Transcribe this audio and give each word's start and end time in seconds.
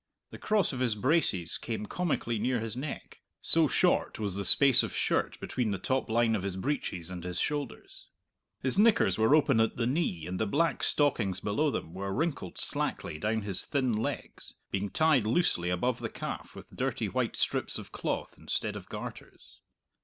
The 0.31 0.39
cross 0.39 0.73
of 0.73 0.79
his 0.79 0.95
braces 0.95 1.59
came 1.59 1.85
comically 1.85 2.39
near 2.39 2.59
his 2.59 2.75
neck 2.75 3.21
so 3.39 3.67
short 3.67 4.17
was 4.17 4.35
the 4.35 4.43
space 4.43 4.81
of 4.81 4.95
shirt 4.95 5.39
between 5.39 5.69
the 5.69 5.77
top 5.77 6.09
line 6.09 6.35
of 6.35 6.41
his 6.41 6.57
breeches 6.57 7.11
and 7.11 7.23
his 7.23 7.39
shoulders. 7.39 8.07
His 8.63 8.79
knickers 8.79 9.19
were 9.19 9.35
open 9.35 9.59
at 9.59 9.75
the 9.77 9.85
knee, 9.85 10.25
and 10.25 10.39
the 10.39 10.47
black 10.47 10.81
stockings 10.81 11.39
below 11.39 11.69
them 11.69 11.93
were 11.93 12.11
wrinkled 12.11 12.57
slackly 12.57 13.19
down 13.19 13.43
his 13.43 13.63
thin 13.63 13.95
legs, 13.95 14.55
being 14.71 14.89
tied 14.89 15.27
loosely 15.27 15.69
above 15.69 15.99
the 15.99 16.09
calf 16.09 16.55
with 16.55 16.75
dirty 16.75 17.07
white 17.07 17.35
strips 17.35 17.77
of 17.77 17.91
cloth 17.91 18.39
instead 18.39 18.75
of 18.75 18.89
garters. 18.89 19.59